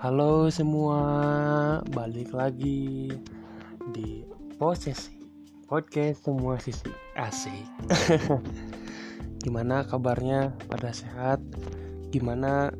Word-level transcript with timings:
Halo 0.00 0.48
semua, 0.48 1.04
balik 1.92 2.32
lagi 2.32 3.12
di 3.92 4.24
posisi 4.56 5.12
podcast 5.68 6.24
semua 6.24 6.56
sisi 6.56 6.88
asik. 7.20 7.68
Gimana 9.44 9.84
kabarnya? 9.84 10.56
Pada 10.72 10.96
sehat? 10.96 11.44
Gimana 12.08 12.72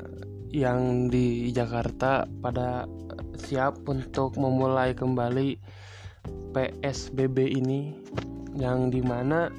yang 0.49 1.13
di 1.13 1.53
Jakarta 1.53 2.25
pada 2.41 2.89
siap 3.37 3.85
untuk 3.85 4.33
memulai 4.41 4.97
kembali 4.97 5.61
PSBB 6.57 7.37
ini 7.53 8.01
yang 8.57 8.89
di 8.89 9.05
mana 9.05 9.53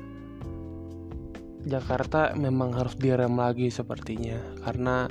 Jakarta 1.63 2.35
memang 2.35 2.75
harus 2.75 2.99
direm 2.99 3.39
lagi 3.39 3.71
sepertinya 3.71 4.35
karena 4.67 5.07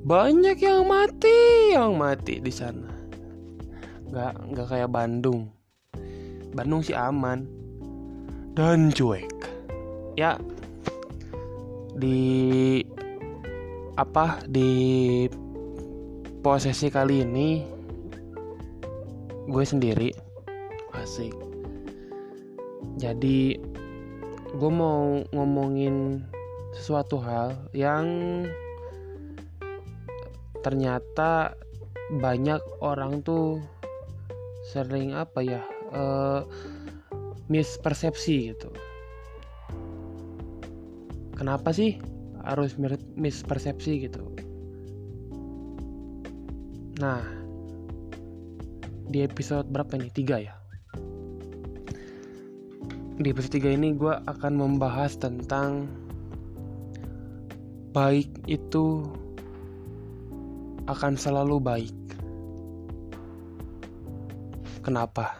banyak 0.00 0.56
yang 0.60 0.88
mati 0.88 1.38
yang 1.76 1.96
mati 2.00 2.40
di 2.40 2.52
sana. 2.52 2.88
Nggak 4.08 4.32
nggak 4.52 4.66
kayak 4.66 4.90
Bandung. 4.90 5.52
Bandung 6.56 6.80
sih 6.80 6.96
aman. 6.96 7.44
Dan 8.56 8.90
cuek. 8.90 9.28
Ya 10.16 10.40
di 12.00 12.80
apa 14.00 14.40
di 14.48 15.28
posisi 16.40 16.88
kali 16.88 17.20
ini 17.20 17.48
gue 19.50 19.64
sendiri 19.64 20.08
asik. 20.96 21.36
Jadi 22.96 23.56
gue 24.50 24.70
mau 24.72 25.20
ngomongin 25.30 26.24
sesuatu 26.74 27.20
hal 27.20 27.54
yang 27.76 28.06
ternyata 30.60 31.54
banyak 32.10 32.60
orang 32.82 33.22
tuh 33.22 33.62
sering 34.70 35.16
apa 35.16 35.40
ya 35.40 35.62
uh, 35.94 36.42
mispersepsi 37.50 38.54
gitu. 38.54 38.70
Kenapa 41.34 41.72
sih 41.72 41.96
harus 42.44 42.76
mispersepsi 43.16 44.06
gitu? 44.06 44.22
Nah 47.00 47.24
di 49.10 49.24
episode 49.24 49.66
berapa 49.72 49.96
nih 49.96 50.12
tiga 50.12 50.36
ya? 50.38 50.54
Di 53.20 53.28
episode 53.36 53.60
3 53.60 53.76
ini 53.76 53.92
gue 53.92 54.16
akan 54.16 54.52
membahas 54.56 55.12
tentang 55.20 55.84
baik 57.92 58.32
itu 58.48 59.04
akan 60.90 61.14
selalu 61.14 61.56
baik. 61.62 61.96
Kenapa? 64.82 65.38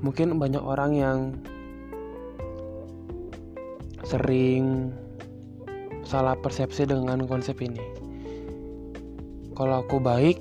Mungkin 0.00 0.40
banyak 0.40 0.64
orang 0.64 0.92
yang 0.96 1.18
sering 4.08 4.90
salah 6.02 6.34
persepsi 6.40 6.88
dengan 6.88 7.28
konsep 7.28 7.60
ini. 7.60 7.84
Kalau 9.52 9.84
aku 9.84 10.00
baik, 10.00 10.40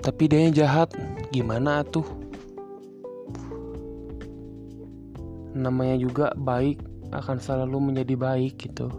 tapi 0.00 0.24
dia 0.26 0.48
jahat, 0.50 0.88
gimana 1.30 1.84
tuh? 1.84 2.26
namanya 5.56 5.96
juga 5.96 6.36
baik 6.36 6.84
akan 7.16 7.40
selalu 7.40 7.90
menjadi 7.90 8.14
baik 8.14 8.60
gitu 8.60 8.92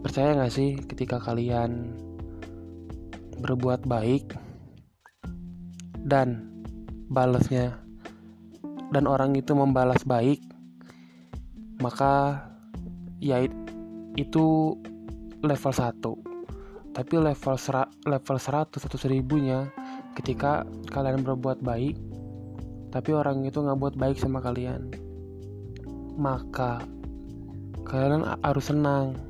percaya 0.00 0.32
gak 0.32 0.52
sih 0.52 0.80
ketika 0.88 1.20
kalian 1.20 1.92
berbuat 3.40 3.84
baik 3.84 4.32
dan 6.04 6.48
balasnya 7.12 7.80
dan 8.90 9.04
orang 9.04 9.36
itu 9.36 9.52
membalas 9.52 10.00
baik 10.08 10.40
maka 11.80 12.44
ya 13.20 13.44
itu 14.16 14.76
level 15.40 15.72
1 15.72 16.96
tapi 16.96 17.14
level 17.16 17.56
sera, 17.56 17.86
level 18.04 18.36
100 18.36 18.76
atau 18.76 18.98
seribunya 18.98 19.70
ketika 20.18 20.66
kalian 20.90 21.22
berbuat 21.22 21.62
baik 21.62 21.96
tapi 22.90 23.14
orang 23.14 23.46
itu 23.46 23.62
nggak 23.62 23.78
buat 23.78 23.94
baik 23.94 24.18
sama 24.18 24.42
kalian 24.42 24.90
maka 26.18 26.82
kalian 27.86 28.26
harus 28.42 28.68
senang 28.68 29.29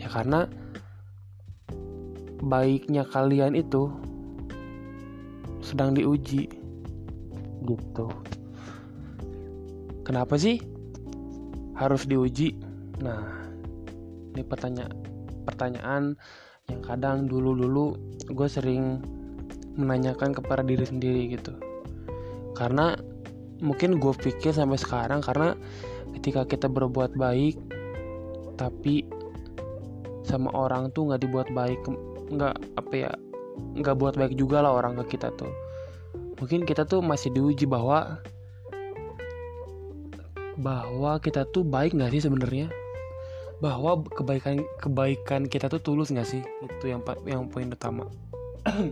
ya 0.00 0.08
karena 0.08 0.48
baiknya 2.40 3.04
kalian 3.04 3.52
itu 3.52 3.92
sedang 5.60 5.92
diuji 5.92 6.48
gitu. 7.68 8.08
Kenapa 10.02 10.40
sih 10.40 10.56
harus 11.76 12.08
diuji? 12.08 12.56
Nah 13.04 13.44
ini 14.32 14.42
pertanyaan 14.42 14.96
pertanyaan 15.44 16.16
yang 16.72 16.80
kadang 16.80 17.28
dulu-dulu 17.28 17.98
gue 18.24 18.48
sering 18.48 19.04
menanyakan 19.76 20.32
kepada 20.32 20.64
diri 20.64 20.88
sendiri 20.88 21.28
gitu. 21.36 21.52
Karena 22.56 22.96
mungkin 23.60 24.00
gue 24.00 24.16
pikir 24.16 24.56
sampai 24.56 24.80
sekarang 24.80 25.20
karena 25.20 25.52
ketika 26.16 26.48
kita 26.48 26.66
berbuat 26.66 27.14
baik 27.14 27.60
tapi 28.56 29.04
sama 30.30 30.54
orang 30.54 30.94
tuh 30.94 31.10
nggak 31.10 31.26
dibuat 31.26 31.50
baik 31.50 31.82
nggak 32.30 32.54
apa 32.78 32.94
ya 32.94 33.10
nggak 33.76 33.96
buat 33.98 34.14
baik 34.16 34.34
juga 34.38 34.62
lah 34.62 34.72
orang 34.74 34.96
ke 35.02 35.16
kita 35.18 35.34
tuh. 35.34 35.50
Mungkin 36.40 36.64
kita 36.64 36.88
tuh 36.88 37.04
masih 37.04 37.28
diuji 37.34 37.68
bahwa 37.68 38.22
bahwa 40.60 41.20
kita 41.20 41.44
tuh 41.52 41.64
baik 41.64 41.92
nggak 41.92 42.12
sih 42.16 42.24
sebenarnya? 42.24 42.72
Bahwa 43.60 44.00
kebaikan 44.00 44.64
kebaikan 44.80 45.44
kita 45.44 45.68
tuh 45.68 45.80
tulus 45.84 46.08
nggak 46.08 46.28
sih? 46.28 46.40
Itu 46.64 46.88
yang 46.88 47.04
yang 47.28 47.46
poin 47.52 47.68
utama. 47.68 48.08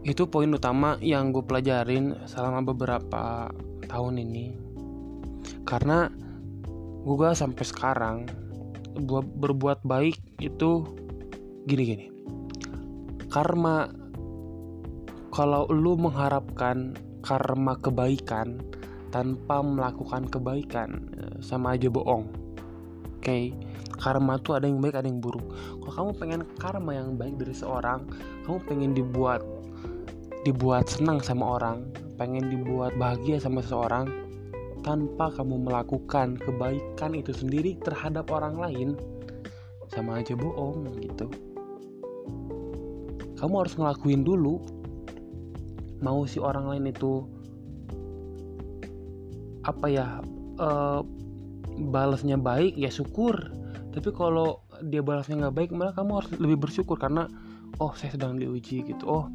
Itu 0.00 0.30
poin 0.32 0.48
utama 0.48 0.96
yang 1.04 1.28
gue 1.34 1.44
pelajarin 1.44 2.24
selama 2.24 2.64
beberapa 2.64 3.52
tahun 3.84 4.14
ini. 4.22 4.56
Karena 5.68 6.08
gue 7.04 7.30
sampai 7.36 7.64
sekarang 7.66 8.16
berbuat 9.38 9.84
baik 9.86 10.18
itu 10.42 10.84
gini-gini 11.68 12.10
karma 13.30 13.90
kalau 15.30 15.70
lu 15.70 15.94
mengharapkan 15.94 16.98
karma 17.22 17.78
kebaikan 17.78 18.58
tanpa 19.14 19.62
melakukan 19.62 20.26
kebaikan 20.26 21.06
eh, 21.14 21.36
sama 21.38 21.78
aja 21.78 21.86
bohong 21.86 22.26
oke 22.26 23.22
okay? 23.22 23.54
karma 24.02 24.40
tuh 24.42 24.58
ada 24.58 24.66
yang 24.66 24.82
baik 24.82 24.98
ada 24.98 25.06
yang 25.06 25.22
buruk 25.22 25.44
kalau 25.84 25.92
kamu 25.94 26.10
pengen 26.18 26.40
karma 26.58 26.90
yang 26.96 27.14
baik 27.14 27.38
dari 27.38 27.54
seorang 27.54 28.02
kamu 28.48 28.58
pengen 28.66 28.90
dibuat 28.96 29.44
dibuat 30.44 30.88
senang 30.88 31.20
sama 31.20 31.60
orang, 31.60 31.84
pengen 32.16 32.48
dibuat 32.48 32.96
bahagia 32.96 33.36
sama 33.40 33.60
seseorang 33.60 34.08
tanpa 34.80 35.32
kamu 35.32 35.68
melakukan 35.68 36.40
kebaikan 36.40 37.12
itu 37.16 37.32
sendiri 37.32 37.76
terhadap 37.80 38.28
orang 38.32 38.56
lain, 38.56 38.88
sama 39.92 40.20
aja 40.20 40.36
bohong 40.36 40.88
gitu. 41.00 41.26
Kamu 43.40 43.54
harus 43.64 43.74
ngelakuin 43.76 44.22
dulu. 44.24 44.60
Mau 46.00 46.24
si 46.24 46.40
orang 46.40 46.68
lain 46.68 46.92
itu 46.92 47.28
apa 49.68 49.86
ya 49.92 50.06
uh, 50.56 51.04
balasnya 51.92 52.40
baik 52.40 52.76
ya 52.76 52.88
syukur. 52.88 53.36
Tapi 53.90 54.08
kalau 54.16 54.64
dia 54.84 55.04
balasnya 55.04 55.48
nggak 55.48 55.56
baik, 55.56 55.70
malah 55.76 55.92
kamu 55.92 56.24
harus 56.24 56.30
lebih 56.40 56.68
bersyukur 56.68 56.96
karena 56.96 57.28
oh 57.80 57.92
saya 57.96 58.16
sedang 58.16 58.40
diuji 58.40 58.84
gitu. 58.84 59.04
Oh 59.08 59.28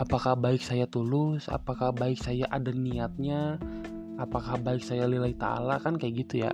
apakah 0.00 0.38
baik 0.38 0.62
saya 0.62 0.88
tulus 0.88 1.50
apakah 1.50 1.92
baik 1.92 2.16
saya 2.20 2.48
ada 2.48 2.72
niatnya 2.72 3.60
apakah 4.20 4.60
baik 4.60 4.84
saya 4.84 5.08
lillahi 5.08 5.36
ta'ala? 5.36 5.80
Kan 5.80 5.96
kayak 5.96 6.26
gitu 6.26 6.44
ya. 6.48 6.50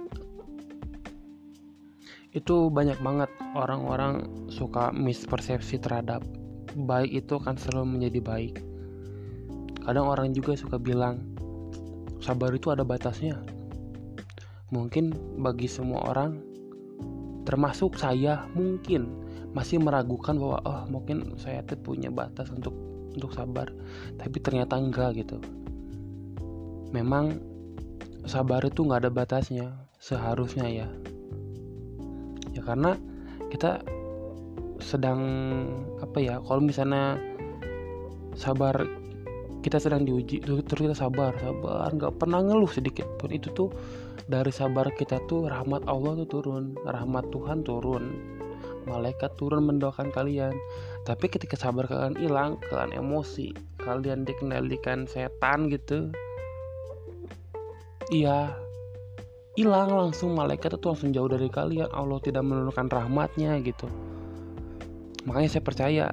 Itu 2.31 2.69
banyak 2.69 3.01
banget 3.01 3.31
orang-orang 3.57 4.47
suka 4.53 4.93
mispersepsi 4.93 5.81
terhadap 5.81 6.23
baik 6.77 7.25
itu 7.25 7.41
akan 7.41 7.57
selalu 7.57 7.99
menjadi 7.99 8.21
baik. 8.21 8.55
Kadang 9.83 10.07
orang 10.07 10.37
juga 10.37 10.53
suka 10.53 10.77
bilang 10.77 11.25
sabar 12.21 12.53
itu 12.53 12.69
ada 12.69 12.85
batasnya. 12.85 13.41
Mungkin 14.69 15.17
bagi 15.41 15.65
semua 15.65 16.05
orang 16.13 16.45
termasuk 17.49 17.97
saya 17.97 18.45
mungkin 18.53 19.09
masih 19.57 19.81
meragukan 19.81 20.37
bahwa 20.37 20.61
oh 20.69 20.85
mungkin 20.93 21.33
saya 21.41 21.65
tuh 21.65 21.81
punya 21.81 22.13
batas 22.13 22.53
untuk 22.53 22.77
untuk 23.17 23.33
sabar. 23.33 23.73
Tapi 24.21 24.37
ternyata 24.45 24.77
enggak 24.77 25.25
gitu. 25.25 25.41
Memang 26.93 27.41
sabar 28.29 28.61
itu 28.63 28.85
nggak 28.85 29.09
ada 29.09 29.11
batasnya 29.11 29.73
seharusnya 29.99 30.69
ya. 30.69 30.89
Ya 32.53 32.63
karena 32.63 32.95
kita 33.49 33.81
sedang 34.79 35.21
apa 35.99 36.21
ya 36.21 36.39
kalau 36.45 36.63
misalnya 36.63 37.19
sabar 38.39 38.87
kita 39.65 39.83
sedang 39.83 40.07
diuji 40.07 40.39
terus 40.45 40.63
kita 40.71 40.95
sabar 40.95 41.35
sabar 41.43 41.91
nggak 41.91 42.15
pernah 42.21 42.45
ngeluh 42.45 42.71
sedikit 42.71 43.09
pun. 43.17 43.33
Itu 43.33 43.51
tuh 43.57 43.73
dari 44.29 44.53
sabar 44.53 44.93
kita 44.93 45.25
tuh 45.27 45.49
rahmat 45.49 45.89
Allah 45.89 46.21
tuh 46.23 46.29
turun 46.29 46.77
rahmat 46.85 47.33
Tuhan 47.33 47.65
turun 47.65 48.05
malaikat 48.85 49.35
turun 49.41 49.65
mendoakan 49.65 50.13
kalian. 50.13 50.53
Tapi 51.09 51.33
ketika 51.33 51.57
sabar 51.57 51.89
kalian 51.89 52.21
hilang 52.21 52.61
kalian 52.69 53.01
emosi 53.01 53.57
kalian 53.81 54.29
dikendalikan 54.29 55.09
setan 55.09 55.73
gitu 55.73 56.13
iya. 58.13 58.57
Hilang 59.59 59.91
langsung 59.91 60.39
malaikat 60.39 60.79
itu 60.79 60.87
langsung 60.87 61.11
jauh 61.11 61.27
dari 61.27 61.51
kalian. 61.51 61.91
Allah 61.91 62.23
tidak 62.23 62.47
menurunkan 62.47 62.87
rahmatnya 62.87 63.59
gitu. 63.59 63.91
Makanya 65.27 65.51
saya 65.51 65.65
percaya 65.67 66.07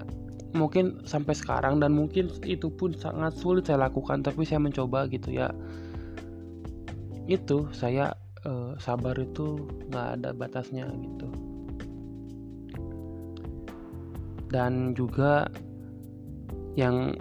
mungkin 0.55 1.03
sampai 1.05 1.35
sekarang 1.35 1.77
dan 1.83 1.93
mungkin 1.93 2.31
itu 2.47 2.71
pun 2.73 2.95
sangat 2.95 3.35
sulit 3.37 3.67
saya 3.67 3.85
lakukan 3.85 4.25
tapi 4.25 4.47
saya 4.47 4.63
mencoba 4.63 5.05
gitu 5.13 5.29
ya. 5.29 5.53
Itu 7.29 7.69
saya 7.69 8.17
uh, 8.49 8.73
sabar 8.81 9.13
itu 9.21 9.69
nggak 9.93 10.07
ada 10.19 10.29
batasnya 10.33 10.89
gitu. 10.89 11.29
Dan 14.49 14.97
juga 14.97 15.45
yang 16.73 17.13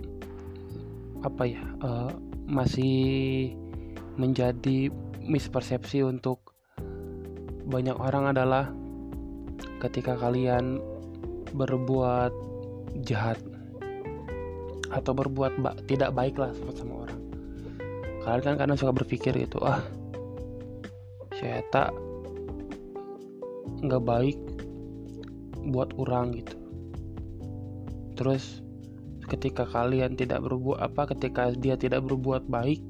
apa 1.20 1.42
ya 1.48 1.62
uh, 1.80 2.12
masih 2.44 3.52
menjadi 4.14 4.92
mispersepsi 5.24 6.04
untuk 6.04 6.54
banyak 7.64 7.96
orang 7.96 8.30
adalah 8.30 8.70
ketika 9.80 10.14
kalian 10.20 10.78
berbuat 11.54 12.32
jahat 13.06 13.40
atau 14.92 15.12
berbuat 15.16 15.58
ba 15.58 15.74
tidak 15.90 16.14
baik 16.14 16.38
lah 16.38 16.52
sama, 16.54 16.72
sama 16.76 16.94
orang. 17.08 17.20
Kalian 18.22 18.42
kan 18.44 18.56
kadang 18.56 18.78
suka 18.78 18.92
berpikir 18.94 19.34
gitu 19.34 19.58
ah 19.64 19.82
saya 21.34 21.60
tak 21.74 21.90
nggak 23.82 24.04
baik 24.04 24.38
buat 25.72 25.90
orang 25.98 26.38
gitu. 26.38 26.56
Terus 28.14 28.62
ketika 29.26 29.64
kalian 29.66 30.14
tidak 30.14 30.44
berbuat 30.44 30.78
apa 30.78 31.10
ketika 31.16 31.50
dia 31.56 31.74
tidak 31.74 32.04
berbuat 32.04 32.46
baik 32.46 32.80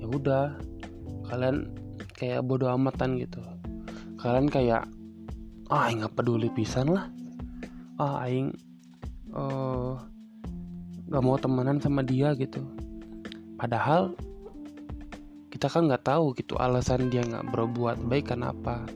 ya 0.00 0.06
udah 0.08 0.56
kalian 1.28 1.68
kayak 2.16 2.42
bodoh 2.42 2.72
amatan 2.72 3.20
gitu. 3.20 3.38
Kalian 4.16 4.48
kayak 4.48 4.88
ah 5.68 5.86
nggak 5.92 6.16
peduli 6.16 6.48
pisan 6.50 6.90
lah. 6.90 7.06
Ah 8.00 8.24
aing 8.24 8.56
uh, 9.36 10.00
gak 11.10 11.22
mau 11.22 11.36
temenan 11.36 11.78
sama 11.78 12.00
dia 12.00 12.32
gitu. 12.34 12.64
Padahal 13.60 14.16
kita 15.52 15.68
kan 15.68 15.92
nggak 15.92 16.08
tahu 16.08 16.32
gitu 16.40 16.56
alasan 16.56 17.12
dia 17.12 17.20
nggak 17.20 17.52
berbuat 17.52 18.00
baik 18.08 18.32
kenapa 18.32 18.86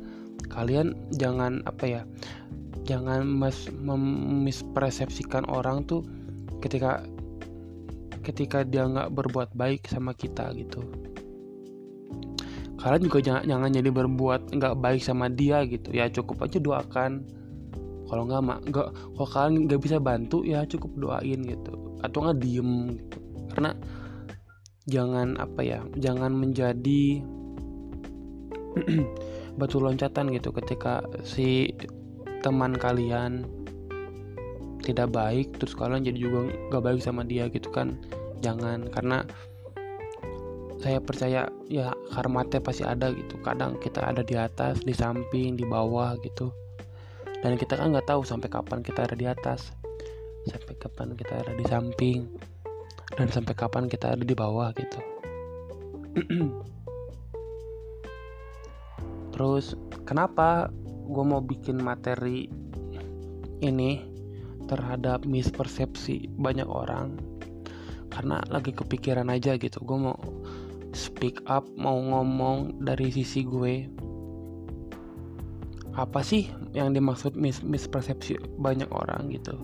kalian 0.49 0.97
jangan 1.12 1.61
apa 1.69 1.85
ya 1.85 2.03
jangan 2.89 3.27
mes 3.27 3.69
memispersepsikan 3.75 5.45
orang 5.50 5.85
tuh 5.85 6.07
ketika 6.65 7.05
ketika 8.25 8.65
dia 8.65 8.88
nggak 8.88 9.12
berbuat 9.12 9.53
baik 9.53 9.85
sama 9.87 10.17
kita 10.17 10.49
gitu. 10.56 10.81
Kalian 12.81 13.03
juga 13.05 13.19
jangan 13.21 13.44
jangan 13.44 13.71
jadi 13.73 13.91
berbuat 13.93 14.41
nggak 14.56 14.75
baik 14.81 15.00
sama 15.05 15.29
dia 15.29 15.65
gitu. 15.69 15.93
Ya 15.93 16.09
cukup 16.09 16.49
aja 16.49 16.59
doakan. 16.61 17.25
Kalau 18.09 18.23
nggak 18.29 18.43
mak 18.44 18.61
nggak 18.69 18.88
kalau 19.17 19.29
kalian 19.29 19.69
nggak 19.69 19.81
bisa 19.81 19.97
bantu 20.00 20.44
ya 20.44 20.65
cukup 20.65 20.93
doain 20.97 21.41
gitu. 21.44 22.00
Atau 22.00 22.25
nggak 22.25 22.38
diem 22.41 22.97
gitu. 22.97 23.19
Karena 23.53 23.71
jangan 24.85 25.41
apa 25.41 25.61
ya 25.65 25.81
jangan 25.97 26.32
menjadi 26.37 27.25
batu 29.59 29.79
loncatan 29.81 30.35
gitu 30.35 30.50
ketika 30.53 31.00
si 31.25 31.73
teman 32.44 32.76
kalian 32.76 33.63
tidak 34.85 35.11
baik 35.11 35.57
terus 35.57 35.73
kalian 35.73 36.05
jadi 36.05 36.19
juga 36.21 36.53
nggak 36.71 36.83
baik 36.85 37.01
sama 37.01 37.25
dia 37.25 37.49
gitu 37.49 37.73
kan. 37.73 37.97
Jangan 38.45 38.93
karena 38.93 39.25
saya 40.85 41.01
percaya 41.01 41.49
ya 41.73 41.97
karmatnya 42.13 42.61
pasti 42.61 42.85
ada 42.85 43.09
gitu. 43.17 43.41
Kadang 43.41 43.81
kita 43.81 44.05
ada 44.05 44.21
di 44.21 44.37
atas 44.37 44.85
di 44.85 44.93
samping 44.93 45.57
di 45.57 45.65
bawah 45.65 46.15
gitu. 46.21 46.53
Dan 47.41 47.57
kita 47.57 47.81
kan 47.81 47.97
nggak 47.97 48.09
tahu 48.09 48.21
sampai 48.25 48.53
kapan 48.53 48.85
kita 48.85 49.09
ada 49.09 49.17
di 49.17 49.25
atas 49.25 49.73
sampai 50.45 50.77
kapan 50.77 51.17
kita 51.17 51.41
ada 51.41 51.53
di 51.57 51.65
samping 51.65 52.29
dan 53.17 53.29
sampai 53.33 53.57
kapan 53.57 53.89
kita 53.89 54.13
ada 54.13 54.25
di 54.25 54.37
bawah 54.37 54.69
gitu. 54.77 55.01
Terus 59.35 59.75
kenapa 60.05 60.69
gue 61.05 61.25
mau 61.25 61.41
bikin 61.41 61.81
materi 61.81 62.49
ini 63.65 64.13
terhadap 64.66 65.25
mispersepsi 65.28 66.32
banyak 66.37 66.66
orang. 66.66 67.16
Karena 68.08 68.38
lagi 68.46 68.70
kepikiran 68.70 69.26
aja 69.32 69.58
gitu 69.58 69.82
gue 69.82 69.99
mau 69.99 70.19
speak 70.94 71.43
up 71.50 71.66
mau 71.75 71.99
ngomong 71.99 72.81
dari 72.82 73.11
sisi 73.11 73.43
gue. 73.43 73.90
Apa 75.94 76.22
sih 76.26 76.50
yang 76.75 76.94
dimaksud 76.94 77.38
mis 77.38 77.62
mispersepsi 77.62 78.38
banyak 78.58 78.90
orang 78.90 79.31
gitu? 79.34 79.55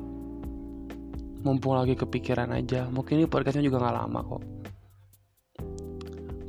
Mumpung 1.40 1.78
lagi 1.78 1.96
kepikiran 1.96 2.52
aja 2.52 2.90
mungkin 2.90 3.22
ini 3.22 3.26
podcastnya 3.30 3.64
juga 3.64 3.80
nggak 3.80 3.96
lama 3.96 4.20
kok. 4.26 4.44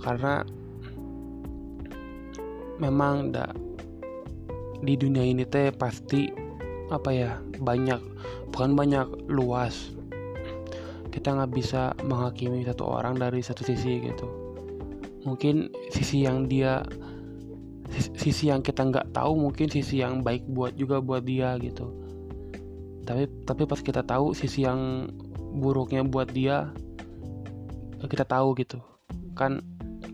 Karena 0.02 0.42
memang 2.82 3.30
da, 3.30 3.46
di 4.82 4.98
dunia 4.98 5.22
ini 5.22 5.46
teh 5.46 5.70
pasti 5.70 6.41
apa 6.92 7.10
ya 7.16 7.32
banyak 7.58 8.00
bukan 8.52 8.76
banyak 8.76 9.08
luas. 9.32 9.96
Kita 11.12 11.36
nggak 11.36 11.52
bisa 11.52 11.92
menghakimi 12.04 12.64
satu 12.64 12.88
orang 12.88 13.20
dari 13.20 13.40
satu 13.44 13.64
sisi 13.64 14.00
gitu. 14.04 14.28
Mungkin 15.24 15.72
sisi 15.92 16.28
yang 16.28 16.48
dia 16.48 16.84
sisi 17.92 18.48
yang 18.48 18.64
kita 18.64 18.88
nggak 18.88 19.12
tahu 19.12 19.36
mungkin 19.36 19.68
sisi 19.68 20.00
yang 20.00 20.24
baik 20.24 20.48
buat 20.48 20.76
juga 20.76 21.04
buat 21.04 21.24
dia 21.24 21.56
gitu. 21.60 21.92
Tapi 23.04 23.28
tapi 23.44 23.68
pas 23.68 23.80
kita 23.84 24.04
tahu 24.08 24.32
sisi 24.32 24.64
yang 24.64 25.12
buruknya 25.52 26.04
buat 26.08 26.32
dia 26.32 26.72
kita 28.04 28.24
tahu 28.24 28.56
gitu. 28.60 28.80
Kan 29.36 29.64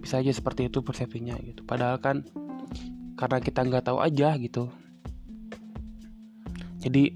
bisa 0.01 0.17
aja 0.21 0.33
seperti 0.33 0.69
itu 0.69 0.81
persepsinya 0.81 1.37
gitu. 1.45 1.61
Padahal 1.61 2.01
kan 2.01 2.25
karena 3.17 3.37
kita 3.41 3.65
nggak 3.65 3.85
tahu 3.85 3.97
aja 4.01 4.37
gitu 4.37 4.69
jadi 6.87 7.11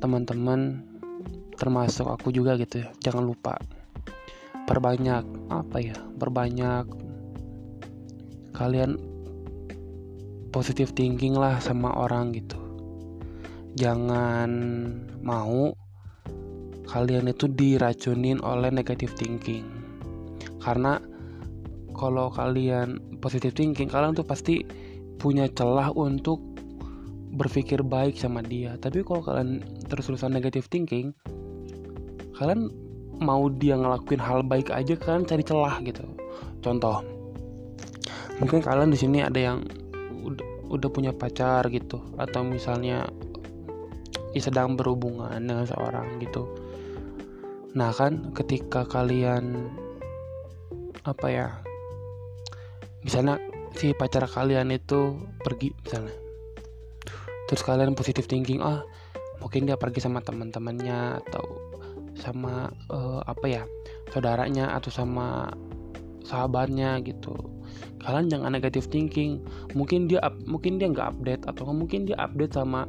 teman-teman 0.00 0.80
termasuk 1.60 2.08
aku 2.08 2.32
juga 2.32 2.56
gitu 2.56 2.82
ya 2.82 2.88
jangan 3.04 3.22
lupa 3.28 3.60
perbanyak 4.66 5.22
apa 5.52 5.76
ya 5.78 5.94
perbanyak 6.18 6.88
kalian 8.56 9.12
positive 10.52 10.92
thinking 10.92 11.32
lah 11.32 11.56
sama 11.58 11.96
orang 11.96 12.36
gitu. 12.36 12.60
Jangan 13.72 14.52
mau 15.24 15.72
kalian 16.84 17.32
itu 17.32 17.48
diracunin 17.48 18.36
oleh 18.44 18.68
negative 18.68 19.16
thinking. 19.16 19.64
Karena 20.60 21.00
kalau 21.96 22.28
kalian 22.28 23.00
positive 23.24 23.56
thinking 23.56 23.88
kalian 23.88 24.12
tuh 24.12 24.28
pasti 24.28 24.60
punya 25.16 25.48
celah 25.48 25.88
untuk 25.96 26.51
berpikir 27.32 27.80
baik 27.80 28.20
sama 28.20 28.44
dia. 28.44 28.76
Tapi 28.76 29.00
kalau 29.02 29.24
kalian 29.24 29.64
terus-terusan 29.88 30.32
negative 30.36 30.68
thinking 30.68 31.16
kalian 32.36 32.72
mau 33.22 33.46
dia 33.52 33.78
ngelakuin 33.78 34.18
hal 34.18 34.40
baik 34.42 34.72
aja 34.72 34.96
kalian 34.96 35.24
cari 35.24 35.44
celah 35.44 35.76
gitu. 35.84 36.04
Contoh 36.60 37.00
mungkin 38.40 38.60
kalian 38.60 38.90
di 38.90 38.98
sini 38.98 39.22
ada 39.22 39.38
yang 39.38 39.58
udah, 40.72 40.90
punya 40.90 41.12
pacar 41.12 41.68
gitu 41.68 42.00
atau 42.16 42.42
misalnya 42.42 43.04
ya 44.32 44.40
sedang 44.40 44.74
berhubungan 44.74 45.36
dengan 45.36 45.68
seorang 45.68 46.18
gitu. 46.18 46.48
Nah 47.76 47.92
kan 47.92 48.32
ketika 48.32 48.88
kalian 48.88 49.68
apa 51.04 51.26
ya 51.28 51.48
misalnya 53.02 53.36
si 53.76 53.92
pacar 53.92 54.24
kalian 54.28 54.70
itu 54.72 55.18
pergi 55.42 55.74
misalnya 55.82 56.14
terus 57.52 57.68
kalian 57.68 57.92
positif 57.92 58.24
thinking 58.24 58.64
ah 58.64 58.80
mungkin 59.44 59.68
dia 59.68 59.76
pergi 59.76 60.00
sama 60.00 60.24
teman-temannya 60.24 61.20
atau 61.20 61.44
sama 62.16 62.72
uh, 62.88 63.20
apa 63.28 63.44
ya 63.44 63.62
saudaranya 64.08 64.72
atau 64.72 64.88
sama 64.88 65.52
sahabatnya 66.24 66.96
gitu. 67.04 67.34
Kalian 68.00 68.32
jangan 68.32 68.56
negatif 68.56 68.88
thinking. 68.88 69.44
Mungkin 69.76 70.08
dia 70.08 70.24
up, 70.24 70.32
mungkin 70.48 70.80
dia 70.80 70.88
nggak 70.88 71.18
update 71.18 71.42
atau 71.44 71.68
mungkin 71.74 72.08
dia 72.08 72.16
update 72.16 72.56
sama 72.56 72.88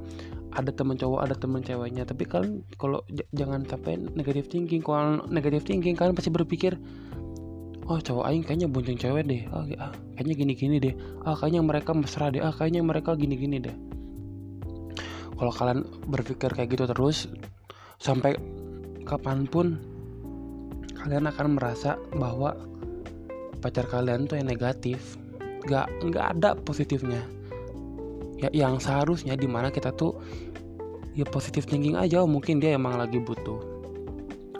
ada 0.55 0.69
teman 0.69 0.95
cowok 0.95 1.19
ada 1.27 1.35
teman 1.35 1.59
ceweknya. 1.59 2.07
Tapi 2.07 2.23
kalian 2.23 2.63
kalau 2.79 3.03
jangan 3.35 3.67
sampai 3.67 3.99
negatif 4.15 4.47
thinking 4.47 4.79
kalau 4.79 5.27
negatif 5.27 5.67
thinking 5.67 5.99
kalian 5.99 6.15
pasti 6.15 6.31
berpikir 6.31 6.79
oh 7.83 7.99
cowok 7.99 8.31
aing 8.31 8.47
kayaknya 8.47 8.71
bonceng 8.71 8.95
cewek 8.95 9.27
deh. 9.27 9.43
Ah, 9.51 9.91
ah 9.91 9.91
kayaknya 10.15 10.33
gini 10.39 10.53
gini 10.55 10.75
deh. 10.79 10.93
Ah 11.27 11.35
kayaknya 11.35 11.65
mereka 11.65 11.91
mesra 11.91 12.31
deh. 12.31 12.39
Ah 12.39 12.53
kayaknya 12.53 12.85
mereka 12.85 13.17
gini 13.19 13.35
gini 13.35 13.59
deh 13.59 13.75
kalau 15.33 15.51
kalian 15.51 15.81
berpikir 16.07 16.49
kayak 16.53 16.69
gitu 16.73 16.85
terus 16.89 17.29
sampai 17.97 18.37
kapan 19.03 19.45
pun 19.49 19.79
kalian 21.03 21.27
akan 21.27 21.59
merasa 21.59 21.99
bahwa 22.15 22.55
pacar 23.59 23.87
kalian 23.87 24.27
tuh 24.27 24.39
yang 24.39 24.47
negatif. 24.47 25.15
Nggak 25.63 25.87
nggak 26.11 26.25
ada 26.37 26.49
positifnya. 26.59 27.23
Ya 28.39 28.51
yang 28.51 28.79
seharusnya 28.79 29.39
di 29.39 29.47
mana 29.47 29.71
kita 29.71 29.95
tuh 29.95 30.19
ya 31.13 31.23
positif 31.29 31.69
thinking 31.69 31.95
aja 31.95 32.25
oh, 32.25 32.29
mungkin 32.29 32.57
dia 32.57 32.75
emang 32.75 32.97
lagi 32.97 33.21
butuh 33.21 33.61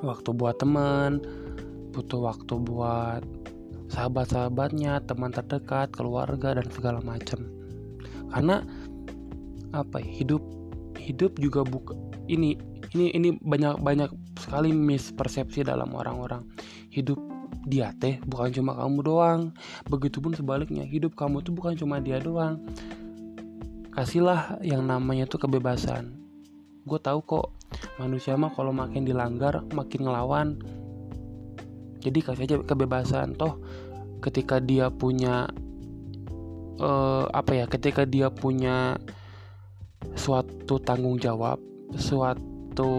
waktu 0.05 0.29
buat 0.37 0.61
teman 0.61 1.17
butuh 1.97 2.29
waktu 2.29 2.53
buat 2.61 3.25
sahabat-sahabatnya 3.89 5.01
teman 5.09 5.33
terdekat 5.33 5.89
keluarga 5.89 6.57
dan 6.57 6.69
segala 6.69 7.01
macam 7.01 7.49
karena 8.29 8.61
apa 9.73 9.97
ya, 9.97 10.09
hidup 10.21 10.41
hidup 11.03 11.35
juga 11.35 11.67
buka 11.67 11.91
ini 12.31 12.55
ini 12.95 13.11
ini 13.11 13.29
banyak 13.41 13.83
banyak 13.83 14.09
sekali 14.39 14.71
mispersepsi 14.71 15.67
dalam 15.67 15.91
orang-orang. 15.91 16.47
Hidup 16.93 17.19
dia 17.67 17.91
teh 17.97 18.21
bukan 18.23 18.53
cuma 18.55 18.77
kamu 18.77 18.99
doang. 19.03 19.41
Begitupun 19.89 20.37
sebaliknya 20.37 20.87
hidup 20.87 21.17
kamu 21.19 21.43
tuh 21.43 21.51
bukan 21.51 21.75
cuma 21.75 21.99
dia 21.99 22.21
doang. 22.23 22.63
Kasihlah 23.93 24.57
yang 24.65 24.87
namanya 24.87 25.29
tuh 25.29 25.43
kebebasan. 25.43 26.17
Gue 26.83 26.99
tahu 26.99 27.21
kok 27.23 27.53
manusia 27.97 28.33
mah 28.37 28.53
kalau 28.53 28.73
makin 28.73 29.05
dilanggar 29.05 29.61
makin 29.73 30.05
ngelawan. 30.05 30.47
Jadi 32.03 32.19
kasih 32.19 32.45
aja 32.45 32.55
kebebasan. 32.63 33.37
Toh 33.37 33.61
ketika 34.23 34.59
dia 34.63 34.87
punya 34.87 35.51
uh, 36.79 37.25
apa 37.31 37.63
ya 37.63 37.65
ketika 37.67 38.07
dia 38.07 38.31
punya 38.31 38.97
suatu 40.13 40.77
tanggung 40.81 41.17
jawab 41.17 41.57
suatu 41.93 42.91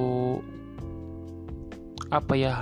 apa 2.10 2.34
ya 2.36 2.54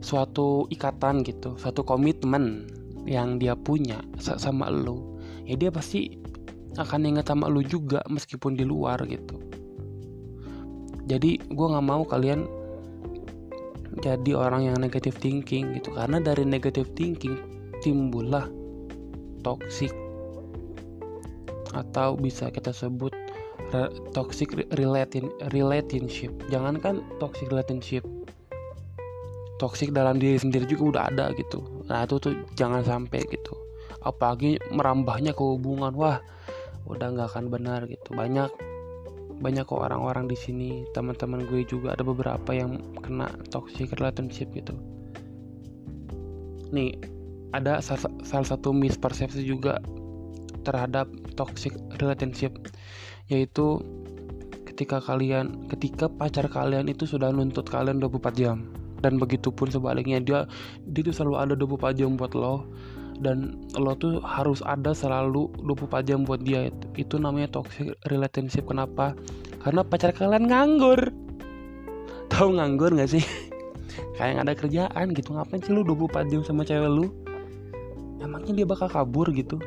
suatu 0.00 0.64
ikatan 0.72 1.26
gitu 1.26 1.58
suatu 1.60 1.84
komitmen 1.84 2.70
yang 3.08 3.40
dia 3.40 3.56
punya 3.56 4.00
sama 4.20 4.68
lu. 4.68 5.18
Ya 5.48 5.56
dia 5.56 5.70
pasti 5.72 6.20
akan 6.76 7.16
ingat 7.16 7.32
sama 7.32 7.48
lu 7.48 7.64
juga 7.64 8.04
meskipun 8.06 8.54
di 8.56 8.64
luar 8.64 9.00
gitu. 9.08 9.40
Jadi 11.10 11.40
gue 11.42 11.66
nggak 11.66 11.86
mau 11.86 12.06
kalian 12.06 12.46
jadi 13.98 14.38
orang 14.38 14.70
yang 14.70 14.76
negatif 14.78 15.18
thinking 15.18 15.74
gitu 15.74 15.90
karena 15.90 16.22
dari 16.22 16.46
negatif 16.46 16.86
thinking 16.94 17.34
timbullah 17.82 18.46
toxic 19.42 19.90
atau 21.74 22.14
bisa 22.14 22.54
kita 22.54 22.70
sebut 22.70 23.10
toxic 24.12 24.52
relationship. 25.50 26.32
Jangankan 26.50 27.06
toxic 27.22 27.48
relationship 27.48 28.04
toxic 29.60 29.92
dalam 29.92 30.16
diri 30.16 30.40
sendiri 30.40 30.64
juga 30.64 30.84
udah 30.96 31.02
ada 31.12 31.26
gitu. 31.36 31.60
Nah 31.92 32.08
itu 32.08 32.16
tuh 32.16 32.32
jangan 32.56 32.80
sampai 32.80 33.20
gitu. 33.28 33.52
Apalagi 34.00 34.56
merambahnya 34.72 35.36
ke 35.36 35.44
hubungan 35.44 35.92
wah 35.92 36.16
udah 36.88 37.12
nggak 37.12 37.28
akan 37.36 37.52
benar 37.52 37.84
gitu. 37.84 38.16
Banyak 38.16 38.48
banyak 39.44 39.68
kok 39.68 39.84
orang-orang 39.84 40.28
di 40.28 40.36
sini 40.36 40.84
teman-teman 40.96 41.44
gue 41.44 41.64
juga 41.68 41.92
ada 41.92 42.04
beberapa 42.04 42.50
yang 42.56 42.80
kena 43.04 43.28
toxic 43.52 43.92
relationship 44.00 44.48
gitu. 44.56 44.72
Nih 46.72 46.96
ada 47.52 47.84
salah 47.84 48.48
satu 48.48 48.72
mispersepsi 48.72 49.44
juga 49.44 49.76
terhadap 50.64 51.08
toxic 51.36 51.76
relationship 52.00 52.56
yaitu 53.30 53.78
ketika 54.66 54.98
kalian 54.98 55.70
ketika 55.70 56.10
pacar 56.10 56.50
kalian 56.50 56.90
itu 56.90 57.06
sudah 57.06 57.30
nuntut 57.30 57.64
kalian 57.70 58.02
24 58.02 58.34
jam. 58.34 58.66
Dan 59.00 59.16
begitupun 59.16 59.72
sebaliknya 59.72 60.20
dia 60.20 60.44
dia 60.84 61.02
tuh 61.06 61.14
selalu 61.14 61.36
ada 61.36 61.54
24 61.56 61.96
jam 61.96 62.18
buat 62.18 62.34
lo. 62.36 62.66
Dan 63.20 63.56
lo 63.76 63.92
tuh 63.96 64.20
harus 64.24 64.64
ada 64.64 64.96
selalu 64.96 65.52
24 65.64 66.08
jam 66.08 66.24
buat 66.24 66.40
dia. 66.40 66.68
Itu, 66.68 66.86
itu 66.96 67.14
namanya 67.16 67.52
toxic 67.52 67.92
relationship. 68.08 68.64
Kenapa? 68.64 69.12
Karena 69.60 69.84
pacar 69.84 70.16
kalian 70.16 70.48
nganggur. 70.48 71.12
Tahu 72.32 72.56
nganggur 72.56 72.96
gak 72.96 73.12
sih? 73.12 73.24
Kayak 74.16 74.48
ada 74.48 74.52
kerjaan 74.56 75.06
gitu. 75.12 75.36
Ngapain 75.36 75.60
sih 75.60 75.72
lu 75.76 75.84
24 75.84 76.32
jam 76.32 76.40
sama 76.40 76.64
cewek 76.64 76.88
lu? 76.88 77.12
Emangnya 78.20 78.52
dia 78.52 78.66
bakal 78.68 78.88
kabur 78.88 79.28
gitu? 79.32 79.60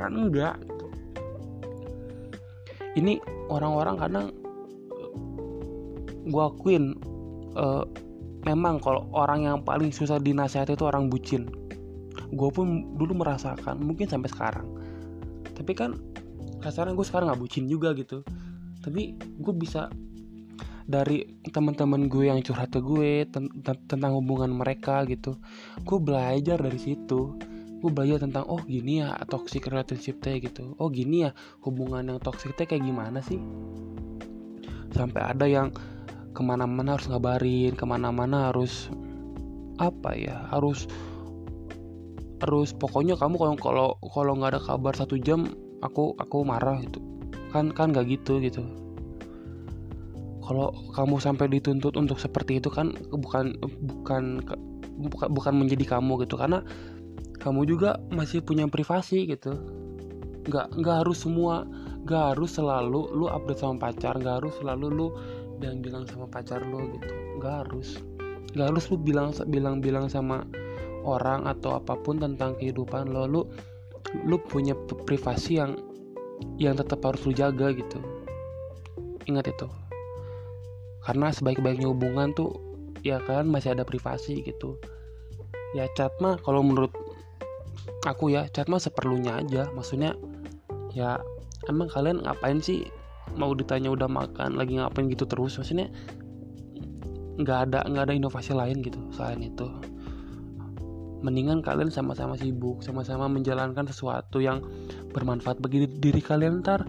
Kan 0.00 0.16
enggak 0.16 0.56
ini 2.98 3.22
orang-orang 3.46 3.96
kadang 3.96 4.26
gue 6.28 6.42
akuin 6.42 6.98
uh, 7.54 7.86
memang 8.44 8.82
kalau 8.82 9.06
orang 9.14 9.46
yang 9.46 9.56
paling 9.62 9.94
susah 9.94 10.18
dinasihati 10.18 10.74
itu 10.74 10.84
orang 10.84 11.06
bucin. 11.06 11.46
Gue 12.34 12.50
pun 12.52 12.84
dulu 12.98 13.22
merasakan 13.22 13.80
mungkin 13.80 14.10
sampai 14.10 14.28
sekarang. 14.28 14.66
Tapi 15.54 15.72
kan 15.72 15.96
kasarnya 16.60 16.92
gue 16.92 17.06
sekarang 17.06 17.30
nggak 17.32 17.40
bucin 17.40 17.64
juga 17.70 17.94
gitu. 17.96 18.20
Tapi 18.84 19.16
gue 19.16 19.54
bisa 19.56 19.88
dari 20.88 21.28
teman-teman 21.44 22.08
gue 22.08 22.32
yang 22.32 22.40
curhat 22.40 22.72
ke 22.72 22.80
gue 22.80 23.28
tentang 23.84 24.16
hubungan 24.16 24.48
mereka 24.48 25.04
gitu 25.04 25.36
gue 25.84 25.98
belajar 26.00 26.56
dari 26.56 26.80
situ 26.80 27.36
gue 27.78 27.90
belajar 27.94 28.26
tentang 28.26 28.42
oh 28.50 28.58
gini 28.66 29.06
ya 29.06 29.14
toxic 29.30 29.70
relationship 29.70 30.18
teh 30.18 30.42
gitu. 30.42 30.74
Oh 30.82 30.90
gini 30.90 31.26
ya 31.26 31.30
hubungan 31.62 32.10
yang 32.10 32.18
toxic 32.18 32.54
teh 32.58 32.66
kayak 32.66 32.82
gimana 32.82 33.22
sih? 33.22 33.38
Sampai 34.90 35.22
ada 35.22 35.46
yang 35.46 35.70
ke 36.34 36.42
mana-mana 36.46 36.94
harus 36.94 37.10
ngabarin 37.10 37.74
ke 37.74 37.82
mana-mana 37.82 38.54
harus 38.54 38.86
apa 39.82 40.14
ya 40.14 40.46
harus 40.54 40.86
harus 42.38 42.70
pokoknya 42.70 43.18
kamu 43.18 43.34
kalau 43.34 43.54
kalau 43.58 43.88
kalau 44.14 44.32
nggak 44.38 44.54
ada 44.54 44.60
kabar 44.62 44.94
satu 44.94 45.18
jam 45.18 45.50
aku 45.82 46.14
aku 46.18 46.46
marah 46.46 46.78
gitu. 46.82 47.02
Kan 47.54 47.70
kan 47.74 47.94
nggak 47.94 48.06
gitu 48.10 48.38
gitu. 48.42 48.62
Kalau 50.42 50.72
kamu 50.94 51.20
sampai 51.20 51.46
dituntut 51.50 51.94
untuk 51.98 52.16
seperti 52.22 52.62
itu 52.62 52.72
kan 52.72 52.94
bukan 53.12 53.58
bukan 53.84 54.40
bukan 54.98 55.28
bukan 55.30 55.54
menjadi 55.54 55.98
kamu 55.98 56.26
gitu. 56.26 56.38
Karena 56.38 56.62
kamu 57.38 57.66
juga 57.70 57.98
masih 58.10 58.42
punya 58.42 58.66
privasi 58.66 59.26
gitu. 59.30 59.54
Nggak 60.48 60.74
nggak 60.78 60.96
harus 61.04 61.22
semua 61.22 61.66
nggak 62.08 62.34
harus 62.34 62.56
selalu 62.56 63.12
lu 63.12 63.28
update 63.28 63.60
sama 63.60 63.76
pacar 63.76 64.16
nggak 64.16 64.42
harus 64.42 64.54
selalu 64.58 64.86
lu 64.88 65.06
bilang 65.58 65.78
bilang 65.82 66.04
sama 66.06 66.26
pacar 66.26 66.62
lu 66.66 66.98
gitu. 66.98 67.12
Nggak 67.38 67.54
harus. 67.66 67.98
Nggak 68.54 68.66
harus 68.74 68.84
lu 68.90 68.96
bilang 68.98 69.28
bilang 69.50 69.76
bilang 69.78 70.06
sama 70.10 70.42
orang 71.06 71.46
atau 71.46 71.78
apa 71.78 71.94
pun 72.00 72.18
tentang 72.18 72.58
kehidupan 72.58 73.10
lo. 73.10 73.26
Lu 73.26 73.42
lu 74.24 74.36
punya 74.40 74.72
privasi 75.04 75.60
yang 75.60 75.76
yang 76.58 76.74
tetap 76.78 77.02
harus 77.04 77.22
lu 77.26 77.34
jaga 77.34 77.70
gitu. 77.74 77.98
Ingat 79.28 79.52
itu. 79.52 79.68
Karena 81.04 81.30
sebaik-baiknya 81.32 81.88
hubungan 81.88 82.32
tuh 82.32 82.56
ya 83.06 83.22
kan 83.22 83.46
masih 83.46 83.76
ada 83.76 83.84
privasi 83.86 84.42
gitu. 84.42 84.80
Ya 85.76 85.84
chat 85.94 86.12
mah 86.18 86.40
kalau 86.40 86.64
menurut 86.64 86.90
aku 88.06 88.32
ya 88.32 88.46
chat 88.50 88.70
mah 88.70 88.80
seperlunya 88.80 89.40
aja. 89.42 89.68
Maksudnya 89.72 90.14
ya 90.94 91.20
emang 91.68 91.90
kalian 91.90 92.24
ngapain 92.24 92.62
sih 92.62 92.86
mau 93.36 93.52
ditanya 93.52 93.92
udah 93.92 94.08
makan 94.08 94.56
lagi 94.56 94.78
ngapain 94.78 95.10
gitu 95.10 95.28
terus? 95.28 95.58
Maksudnya 95.58 95.90
nggak 97.38 97.58
ada 97.70 97.86
nggak 97.86 98.04
ada 98.10 98.14
inovasi 98.14 98.52
lain 98.54 98.82
gitu 98.82 98.98
selain 99.14 99.42
itu. 99.42 99.66
Mendingan 101.18 101.66
kalian 101.66 101.90
sama-sama 101.90 102.38
sibuk 102.38 102.82
sama-sama 102.86 103.26
menjalankan 103.26 103.90
sesuatu 103.90 104.38
yang 104.38 104.62
bermanfaat 105.10 105.58
bagi 105.58 105.86
diri 105.86 106.22
kalian 106.22 106.62
ntar. 106.62 106.86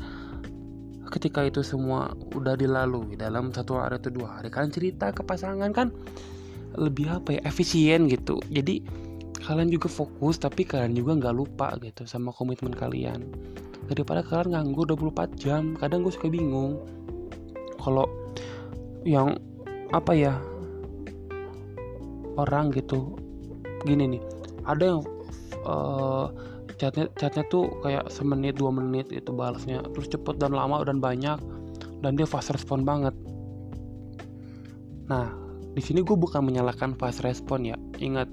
Ketika 1.10 1.42
itu 1.42 1.66
semua 1.66 2.14
udah 2.38 2.54
dilalui 2.54 3.18
dalam 3.18 3.50
satu 3.50 3.82
hari 3.82 3.98
atau 3.98 4.14
dua 4.14 4.38
hari 4.38 4.54
kalian 4.54 4.70
cerita 4.70 5.10
ke 5.10 5.26
pasangan 5.26 5.74
kan 5.74 5.90
lebih 6.78 7.10
apa 7.10 7.38
ya 7.38 7.42
efisien 7.50 8.06
gitu. 8.06 8.38
Jadi 8.54 8.86
kalian 9.50 9.74
juga 9.74 9.90
fokus 9.90 10.38
tapi 10.38 10.62
kalian 10.62 10.94
juga 10.94 11.18
nggak 11.18 11.34
lupa 11.34 11.74
gitu 11.82 12.06
sama 12.06 12.30
komitmen 12.30 12.70
kalian. 12.70 13.26
Daripada 13.90 14.22
kalian 14.22 14.54
nganggur 14.54 14.94
24 14.94 15.42
jam 15.42 15.74
kadang 15.74 16.06
gue 16.06 16.14
suka 16.14 16.30
bingung. 16.30 16.78
Kalau 17.82 18.06
yang 19.02 19.42
apa 19.90 20.14
ya 20.14 20.38
orang 22.38 22.70
gitu 22.78 23.18
gini 23.90 24.20
nih 24.20 24.22
ada 24.70 24.94
yang 24.94 25.02
uh, 25.66 26.30
chatnya 26.78 27.10
chatnya 27.18 27.42
tuh 27.50 27.74
kayak 27.82 28.06
semenit 28.14 28.62
dua 28.62 28.70
menit 28.70 29.10
itu 29.10 29.34
balasnya 29.34 29.82
terus 29.98 30.14
cepet 30.14 30.38
dan 30.38 30.54
lama 30.54 30.78
dan 30.86 31.02
banyak 31.02 31.42
dan 32.06 32.12
dia 32.14 32.30
fast 32.30 32.54
respon 32.54 32.86
banget. 32.86 33.18
Nah 35.10 35.34
di 35.74 35.82
sini 35.82 36.06
gue 36.06 36.14
bukan 36.14 36.46
menyalahkan 36.46 36.94
fast 37.02 37.26
respon 37.26 37.66
ya 37.66 37.78
ingat 37.98 38.30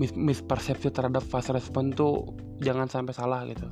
mis 0.00 0.12
mispersepsi 0.16 0.88
terhadap 0.92 1.24
fast 1.24 1.52
respon 1.52 1.92
tuh 1.92 2.36
jangan 2.62 2.88
sampai 2.88 3.12
salah 3.12 3.44
gitu. 3.48 3.68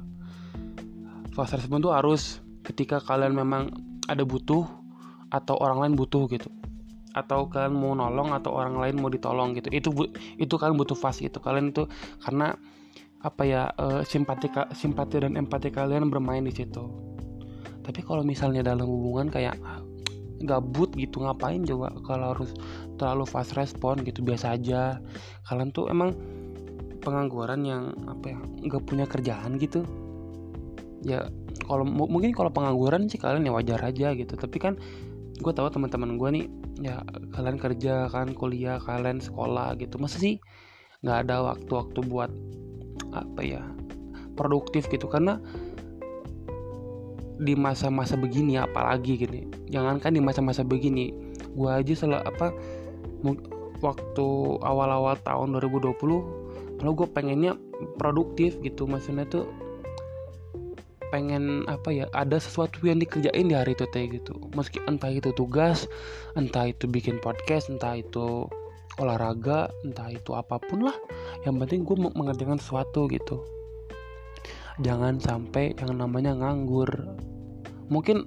Fast 1.33 1.57
respon 1.57 1.81
tuh 1.81 1.95
harus 1.95 2.43
ketika 2.67 3.01
kalian 3.01 3.33
memang 3.33 3.71
ada 4.09 4.27
butuh 4.27 4.67
atau 5.31 5.55
orang 5.63 5.87
lain 5.87 5.95
butuh 5.97 6.27
gitu. 6.29 6.51
Atau 7.15 7.51
kalian 7.51 7.75
mau 7.75 7.95
nolong 7.95 8.35
atau 8.35 8.55
orang 8.55 8.79
lain 8.79 8.99
mau 8.99 9.11
ditolong 9.11 9.55
gitu. 9.57 9.71
Itu 9.71 9.91
itu 10.37 10.55
kalian 10.55 10.77
butuh 10.77 10.99
fast 10.99 11.23
gitu. 11.23 11.39
Kalian 11.39 11.73
itu 11.73 11.87
karena 12.23 12.55
apa 13.21 13.43
ya 13.45 13.69
uh, 13.77 14.01
simpati 14.01 14.49
simpati 14.73 15.21
dan 15.21 15.37
empati 15.37 15.69
kalian 15.69 16.09
bermain 16.09 16.45
di 16.45 16.53
situ. 16.53 16.85
Tapi 17.81 18.01
kalau 18.05 18.23
misalnya 18.23 18.63
dalam 18.63 18.87
hubungan 18.87 19.33
kayak 19.33 19.57
gabut 20.45 20.93
gitu 20.97 21.21
ngapain 21.21 21.61
coba 21.69 21.93
kalau 22.05 22.33
harus 22.33 22.51
terlalu 22.97 23.25
fast 23.29 23.53
respon 23.57 24.01
gitu 24.05 24.25
biasa 24.25 24.57
aja. 24.57 25.01
Kalian 25.49 25.73
tuh 25.73 25.93
emang 25.93 26.17
pengangguran 27.01 27.65
yang 27.65 27.83
apa 28.09 28.37
ya 28.37 28.39
nggak 28.41 28.83
punya 28.85 29.05
kerjaan 29.09 29.57
gitu. 29.61 29.85
Ya 31.05 31.29
kalau 31.65 31.85
mungkin 31.85 32.33
kalau 32.37 32.53
pengangguran 32.53 33.09
sih 33.09 33.21
kalian 33.21 33.49
ya 33.49 33.53
wajar 33.53 33.81
aja 33.81 34.13
gitu. 34.17 34.37
Tapi 34.37 34.57
kan 34.61 34.77
gue 35.41 35.53
tahu 35.53 35.69
teman-teman 35.73 36.21
gue 36.21 36.29
nih 36.37 36.47
ya 36.81 37.01
kalian 37.33 37.57
kerja 37.57 38.09
kan 38.13 38.33
kuliah 38.37 38.81
kalian 38.81 39.21
sekolah 39.21 39.77
gitu. 39.81 39.97
Masa 39.97 40.21
sih 40.21 40.41
nggak 41.01 41.29
ada 41.29 41.37
waktu-waktu 41.53 42.01
buat 42.05 42.33
apa 43.17 43.41
ya 43.41 43.65
produktif 44.37 44.89
gitu? 44.93 45.09
Karena 45.09 45.41
di 47.41 47.57
masa-masa 47.57 48.21
begini 48.21 48.61
apalagi 48.61 49.17
gini 49.17 49.49
jangankan 49.73 50.13
di 50.13 50.21
masa-masa 50.21 50.61
begini 50.61 51.11
gue 51.57 51.71
aja 51.71 51.95
salah 51.97 52.21
apa 52.29 52.53
waktu 53.81 54.29
awal-awal 54.61 55.17
tahun 55.25 55.57
2020 55.57 55.97
kalau 56.81 56.93
gue 56.97 57.09
pengennya 57.09 57.57
produktif 57.97 58.61
gitu 58.61 58.85
maksudnya 58.85 59.25
tuh 59.29 59.49
pengen 61.11 61.67
apa 61.67 61.91
ya 61.91 62.07
ada 62.15 62.39
sesuatu 62.39 62.79
yang 62.87 63.03
dikerjain 63.03 63.51
di 63.51 63.55
hari 63.59 63.75
itu 63.75 63.83
teh 63.91 64.07
gitu. 64.07 64.39
Meski 64.55 64.79
entah 64.87 65.11
itu 65.11 65.35
tugas 65.35 65.91
entah 66.39 66.71
itu 66.71 66.87
bikin 66.87 67.19
podcast 67.19 67.67
entah 67.67 67.99
itu 67.99 68.47
olahraga 69.03 69.75
entah 69.83 70.07
itu 70.15 70.33
apa 70.39 70.63
pun 70.63 70.87
lah. 70.87 70.95
Yang 71.43 71.67
penting 71.67 71.81
gue 71.83 71.97
mengerjakan 72.15 72.63
sesuatu 72.63 73.11
gitu 73.11 73.43
jangan 74.81 75.21
sampai 75.21 75.77
yang 75.77 76.01
namanya 76.01 76.33
nganggur. 76.37 76.89
Mungkin 77.93 78.25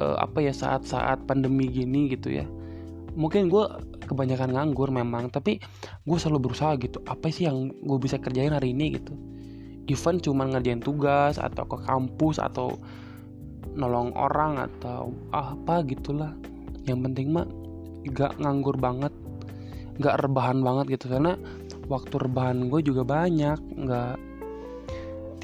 uh, 0.00 0.16
apa 0.20 0.44
ya 0.44 0.52
saat-saat 0.52 1.24
pandemi 1.24 1.68
gini 1.68 2.12
gitu 2.12 2.32
ya. 2.32 2.46
Mungkin 3.14 3.46
gue 3.46 3.64
kebanyakan 4.04 4.52
nganggur 4.52 4.90
memang 4.90 5.30
tapi 5.32 5.62
gue 6.04 6.18
selalu 6.18 6.50
berusaha 6.50 6.76
gitu 6.76 7.00
apa 7.08 7.30
sih 7.30 7.48
yang 7.48 7.72
gue 7.72 7.98
bisa 7.98 8.18
kerjain 8.18 8.52
hari 8.52 8.74
ini 8.76 8.98
gitu. 9.00 9.14
Even 9.88 10.16
cuma 10.20 10.48
ngerjain 10.48 10.80
tugas 10.80 11.36
atau 11.36 11.68
ke 11.68 11.76
kampus 11.84 12.40
atau 12.40 12.76
nolong 13.76 14.12
orang 14.16 14.60
atau 14.60 15.12
apa 15.32 15.84
gitulah. 15.84 16.32
Yang 16.84 16.98
penting 17.10 17.26
mah 17.32 17.46
gak 18.12 18.36
nganggur 18.40 18.76
banget 18.76 19.12
gak 20.02 20.20
rebahan 20.24 20.60
banget 20.64 20.98
gitu. 20.98 21.12
Karena 21.12 21.38
waktu 21.86 22.16
rebahan 22.16 22.72
gue 22.72 22.80
juga 22.80 23.04
banyak 23.04 23.60
nggak 23.76 24.33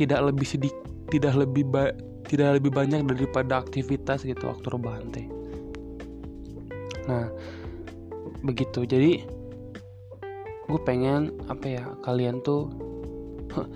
tidak 0.00 0.32
lebih 0.32 0.48
sedikit 0.48 0.80
tidak 1.12 1.36
lebih 1.36 1.68
ba 1.68 1.92
tidak 2.24 2.62
lebih 2.62 2.72
banyak 2.72 3.04
daripada 3.04 3.60
aktivitas 3.60 4.22
gitu 4.22 4.48
waktu 4.48 4.66
rebahan 4.70 5.10
teh. 5.12 5.26
Nah 7.10 7.28
begitu. 8.40 8.86
Jadi 8.86 9.26
gue 10.70 10.80
pengen 10.86 11.34
apa 11.50 11.66
ya 11.66 11.84
kalian 12.06 12.38
tuh 12.46 12.70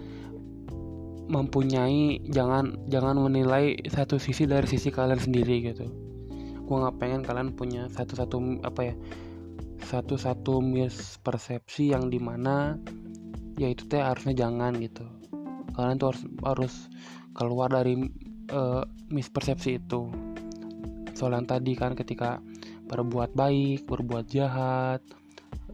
mempunyai 1.34 2.22
jangan 2.30 2.78
jangan 2.86 3.18
menilai 3.18 3.74
satu 3.90 4.22
sisi 4.22 4.46
dari 4.46 4.64
sisi 4.70 4.88
kalian 4.94 5.18
sendiri 5.18 5.74
gitu. 5.74 5.90
Gue 6.64 6.76
nggak 6.80 6.96
pengen 7.02 7.20
kalian 7.26 7.52
punya 7.52 7.90
satu-satu 7.92 8.64
apa 8.64 8.80
ya 8.80 8.94
satu-satu 9.84 10.64
mispersepsi 10.64 11.92
yang 11.92 12.08
di 12.08 12.16
mana 12.16 12.80
ya 13.60 13.68
itu 13.68 13.84
teh 13.84 14.00
harusnya 14.00 14.32
jangan 14.32 14.72
gitu 14.80 15.04
kalian 15.74 15.98
tuh 15.98 16.14
harus 16.14 16.22
harus 16.46 16.74
keluar 17.34 17.68
dari 17.70 17.98
uh, 18.54 18.82
mispersepsi 19.10 19.82
itu. 19.82 20.10
Soal 21.14 21.38
yang 21.38 21.46
tadi 21.46 21.78
kan 21.78 21.94
ketika 21.94 22.42
berbuat 22.84 23.32
baik 23.32 23.88
berbuat 23.88 24.28
jahat 24.28 25.00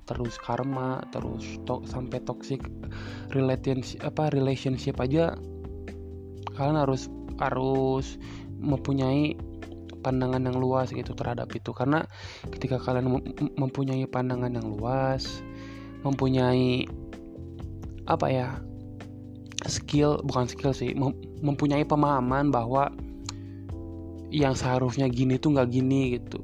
terus 0.07 0.39
karma 0.43 1.03
terus 1.15 1.59
to 1.67 1.83
sampai 1.87 2.19
toxic 2.23 2.63
relationship 3.31 4.03
apa 4.03 4.31
relationship 4.35 4.99
aja 4.99 5.39
kalian 6.55 6.79
harus 6.79 7.07
harus 7.39 8.19
mempunyai 8.59 9.39
pandangan 10.01 10.41
yang 10.45 10.57
luas 10.57 10.91
gitu 10.93 11.13
terhadap 11.13 11.49
itu. 11.53 11.71
Karena 11.77 12.05
ketika 12.53 12.81
kalian 12.81 13.21
mempunyai 13.57 14.05
pandangan 14.09 14.53
yang 14.53 14.67
luas 14.67 15.45
mempunyai 16.01 16.89
apa 18.09 18.27
ya 18.33 18.49
skill 19.69 20.23
bukan 20.25 20.49
skill 20.49 20.73
sih 20.73 20.97
mem 20.97 21.13
mempunyai 21.45 21.85
pemahaman 21.85 22.49
bahwa 22.49 22.89
yang 24.31 24.55
seharusnya 24.55 25.11
gini 25.11 25.37
tuh 25.37 25.59
nggak 25.59 25.69
gini 25.69 26.17
gitu. 26.17 26.41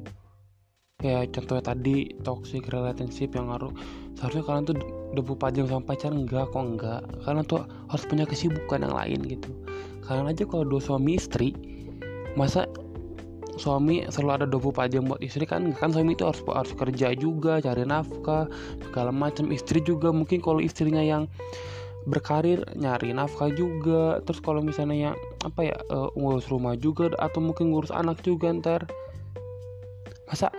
Kayak 0.96 1.36
contohnya 1.36 1.64
tadi 1.76 1.96
toxic 2.24 2.66
relationship 2.72 3.36
yang 3.36 3.52
harus 3.52 3.70
seharusnya 4.16 4.44
kalian 4.48 4.64
tuh 4.64 4.76
24 5.14 5.56
jam 5.56 5.64
sama 5.68 5.82
pacar 5.84 6.10
enggak 6.10 6.50
kok 6.50 6.64
enggak? 6.66 7.00
Kalian 7.22 7.44
tuh 7.46 7.62
harus 7.92 8.04
punya 8.08 8.24
kesibukan 8.26 8.82
yang 8.82 8.94
lain 8.96 9.20
gitu. 9.28 9.50
Kalian 10.02 10.32
aja 10.32 10.42
kalau 10.48 10.64
dua 10.66 10.80
suami 10.82 11.20
istri 11.20 11.54
masa 12.34 12.66
suami 13.56 14.04
selalu 14.12 14.44
ada 14.44 14.46
24 14.48 14.92
jam 14.92 15.02
buat 15.06 15.20
istri? 15.22 15.44
Kan 15.46 15.76
kan 15.76 15.94
suami 15.94 16.16
itu 16.16 16.24
harus 16.26 16.42
harus 16.48 16.72
kerja 16.74 17.12
juga 17.14 17.62
cari 17.62 17.84
nafkah 17.86 18.50
segala 18.88 19.12
macam. 19.12 19.52
Istri 19.52 19.84
juga 19.86 20.10
mungkin 20.10 20.42
kalau 20.42 20.58
istrinya 20.58 21.04
yang 21.04 21.28
berkarir 22.06 22.62
nyari 22.78 23.10
nafkah 23.10 23.50
juga. 23.50 24.22
Terus 24.22 24.38
kalau 24.40 24.62
misalnya 24.62 25.10
yang 25.12 25.16
apa 25.42 25.74
ya 25.74 25.76
uh, 25.90 26.08
ngurus 26.14 26.46
rumah 26.48 26.78
juga 26.78 27.10
atau 27.18 27.42
mungkin 27.42 27.74
ngurus 27.74 27.90
anak 27.90 28.22
juga 28.22 28.54
ntar. 28.54 28.86
Masa 30.30 30.54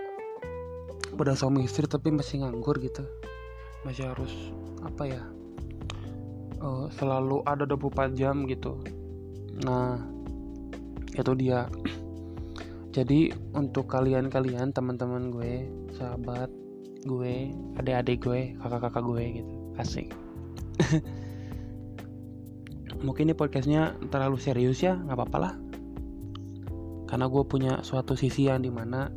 udah 1.16 1.34
suami 1.34 1.64
istri 1.66 1.88
tapi 1.88 2.12
masih 2.12 2.44
nganggur 2.44 2.76
gitu? 2.78 3.02
Masih 3.82 4.06
harus 4.12 4.32
apa 4.84 5.08
ya 5.08 5.22
uh, 6.60 6.86
selalu 6.94 7.42
ada 7.48 7.64
24 7.64 8.14
jam 8.14 8.44
gitu. 8.44 8.78
Nah 9.64 10.04
itu 11.16 11.32
dia. 11.34 11.66
Jadi 12.96 13.30
untuk 13.56 13.88
kalian-kalian 13.88 14.72
teman-teman 14.72 15.30
gue 15.32 15.68
sahabat 15.96 16.50
gue 17.06 17.52
adik-adik 17.78 18.20
gue 18.20 18.40
kakak-kakak 18.60 19.04
gue 19.04 19.24
gitu. 19.40 19.54
Asik 19.78 20.10
mungkin 23.02 23.30
ini 23.30 23.34
podcastnya 23.36 23.94
terlalu 24.10 24.38
serius 24.40 24.82
ya 24.82 24.98
nggak 24.98 25.16
apa-apa 25.16 25.38
lah. 25.38 25.54
Karena 27.08 27.26
gue 27.30 27.42
punya 27.46 27.72
suatu 27.80 28.18
sisi 28.18 28.50
yang 28.50 28.60
di 28.60 28.68
mana 28.68 29.08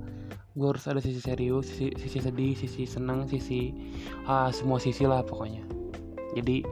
gue 0.51 0.67
harus 0.67 0.83
ada 0.87 0.99
sisi 0.99 1.23
serius 1.23 1.71
sisi, 1.71 1.95
sisi 1.95 2.19
sedih 2.19 2.53
sisi 2.59 2.83
senang 2.83 3.23
sisi 3.31 3.71
ah, 4.27 4.51
semua 4.51 4.77
sisi 4.77 5.07
lah 5.07 5.23
pokoknya. 5.23 5.63
Jadi 6.35 6.63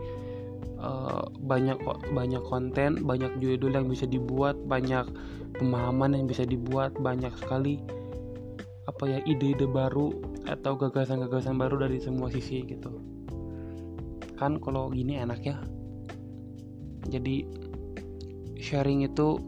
uh, 0.79 1.27
banyak 1.43 1.77
banyak 2.15 2.43
konten 2.47 3.03
banyak 3.03 3.31
judul 3.43 3.75
yang 3.75 3.87
bisa 3.87 4.07
dibuat 4.07 4.55
banyak 4.67 5.05
pemahaman 5.59 6.15
yang 6.15 6.25
bisa 6.27 6.47
dibuat 6.47 6.95
banyak 6.99 7.31
sekali 7.35 7.83
apa 8.87 9.03
ya 9.05 9.19
ide-ide 9.27 9.69
baru 9.69 10.15
atau 10.49 10.73
gagasan-gagasan 10.79 11.59
baru 11.59 11.85
dari 11.85 12.01
semua 12.01 12.31
sisi 12.33 12.65
gitu. 12.65 12.89
Kan 14.39 14.57
kalau 14.63 14.89
gini 14.89 15.19
enak 15.19 15.43
ya 15.43 15.59
jadi 17.09 17.43
sharing 18.61 19.03
itu 19.03 19.41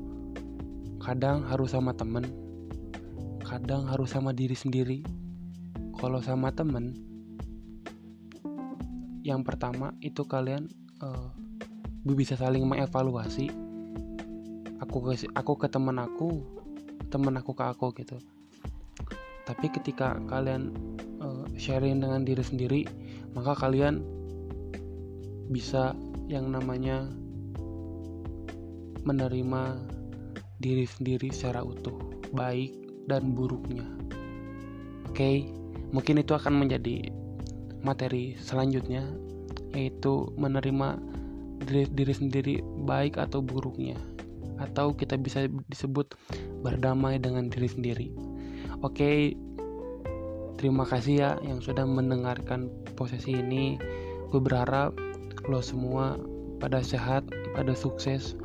kadang 1.01 1.45
harus 1.45 1.73
sama 1.73 1.93
temen 1.93 2.41
kadang 3.51 3.83
harus 3.83 4.15
sama 4.15 4.31
diri 4.31 4.55
sendiri. 4.55 5.03
Kalau 5.99 6.23
sama 6.23 6.55
temen 6.55 6.95
yang 9.27 9.43
pertama 9.43 9.91
itu 9.99 10.23
kalian 10.23 10.71
uh, 11.03 11.29
bisa 12.07 12.39
saling 12.39 12.63
mengevaluasi. 12.63 13.51
Aku 14.79 15.03
ke 15.03 15.27
aku 15.35 15.53
ke 15.59 15.67
teman 15.67 15.99
aku 15.99 16.41
teman 17.11 17.35
aku 17.35 17.51
ke 17.51 17.63
aku 17.67 17.91
gitu. 17.99 18.15
Tapi 19.43 19.67
ketika 19.67 20.15
kalian 20.31 20.71
uh, 21.19 21.43
sharing 21.59 21.99
dengan 21.99 22.23
diri 22.23 22.41
sendiri 22.41 22.81
maka 23.35 23.51
kalian 23.59 23.99
bisa 25.51 25.91
yang 26.31 26.55
namanya 26.55 27.11
menerima 29.03 29.79
diri 30.61 30.85
sendiri 30.85 31.33
secara 31.33 31.65
utuh, 31.65 31.97
baik 32.33 32.73
dan 33.09 33.33
buruknya. 33.33 33.83
Oke, 35.09 35.49
mungkin 35.89 36.21
itu 36.21 36.37
akan 36.37 36.61
menjadi 36.61 37.09
materi 37.81 38.37
selanjutnya, 38.37 39.03
yaitu 39.73 40.29
menerima 40.37 41.01
diri, 41.65 41.89
diri 41.91 42.13
sendiri 42.13 42.55
baik 42.85 43.17
atau 43.17 43.41
buruknya, 43.41 43.97
atau 44.61 44.93
kita 44.93 45.17
bisa 45.17 45.49
disebut 45.67 46.13
berdamai 46.61 47.17
dengan 47.17 47.49
diri 47.49 47.67
sendiri. 47.67 48.07
Oke, 48.85 49.33
terima 50.61 50.85
kasih 50.85 51.15
ya 51.17 51.31
yang 51.41 51.57
sudah 51.57 51.85
mendengarkan 51.85 52.69
posisi 52.93 53.33
ini. 53.33 53.81
Gue 54.29 54.39
berharap 54.39 54.93
lo 55.49 55.59
semua 55.59 56.15
pada 56.61 56.85
sehat, 56.85 57.25
pada 57.57 57.73
sukses, 57.73 58.37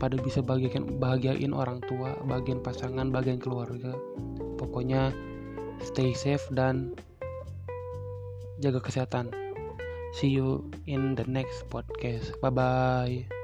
pada 0.00 0.16
bisa 0.16 0.40
bagian 0.40 0.96
bahagiain 0.96 1.52
orang 1.52 1.84
tua, 1.84 2.16
bagian 2.24 2.64
pasangan, 2.64 3.12
bagian 3.12 3.36
keluarga. 3.36 3.92
Pokoknya 4.56 5.12
stay 5.84 6.16
safe 6.16 6.48
dan 6.56 6.96
jaga 8.64 8.80
kesehatan. 8.80 9.28
See 10.16 10.32
you 10.32 10.66
in 10.90 11.14
the 11.14 11.28
next 11.28 11.68
podcast. 11.70 12.34
Bye 12.42 12.50
bye. 12.50 13.39